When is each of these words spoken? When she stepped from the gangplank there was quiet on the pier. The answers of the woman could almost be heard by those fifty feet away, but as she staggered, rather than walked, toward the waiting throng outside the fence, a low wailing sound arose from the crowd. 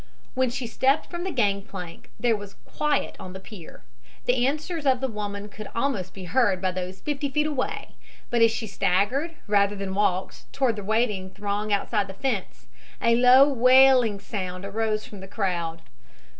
When 0.33 0.49
she 0.49 0.65
stepped 0.65 1.11
from 1.11 1.23
the 1.25 1.29
gangplank 1.31 2.09
there 2.19 2.35
was 2.35 2.55
quiet 2.65 3.15
on 3.19 3.33
the 3.33 3.39
pier. 3.39 3.83
The 4.25 4.47
answers 4.47 4.87
of 4.87 4.99
the 4.99 5.07
woman 5.07 5.47
could 5.47 5.67
almost 5.75 6.15
be 6.15 6.23
heard 6.23 6.59
by 6.59 6.71
those 6.71 7.01
fifty 7.01 7.29
feet 7.29 7.45
away, 7.45 7.89
but 8.31 8.41
as 8.41 8.49
she 8.49 8.65
staggered, 8.65 9.35
rather 9.45 9.75
than 9.75 9.93
walked, 9.93 10.51
toward 10.51 10.75
the 10.75 10.83
waiting 10.83 11.29
throng 11.29 11.71
outside 11.71 12.07
the 12.07 12.15
fence, 12.15 12.65
a 12.99 13.13
low 13.15 13.47
wailing 13.47 14.19
sound 14.19 14.65
arose 14.65 15.05
from 15.05 15.19
the 15.19 15.27
crowd. 15.27 15.83